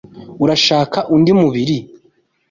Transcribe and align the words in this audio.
Urashaka 0.43 0.99
undi 1.15 1.31
muribi? 1.39 1.77